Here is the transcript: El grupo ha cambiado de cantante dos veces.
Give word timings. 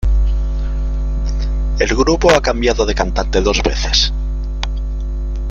El 1.77 1.95
grupo 1.95 2.31
ha 2.31 2.41
cambiado 2.41 2.87
de 2.87 2.95
cantante 2.95 3.39
dos 3.39 3.61
veces. 3.61 4.11